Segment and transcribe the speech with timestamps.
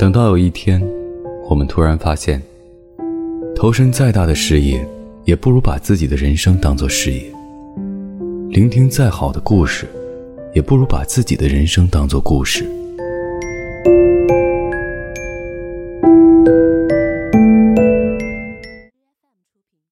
[0.00, 0.82] 等到有一天
[1.46, 2.40] 我们突然发现
[3.54, 4.82] 投身再大的事业
[5.26, 7.22] 也不如把自己的人生当做事业。
[8.48, 9.86] 聆听再好的故事
[10.54, 12.79] 也不如把自己的人生当做故事。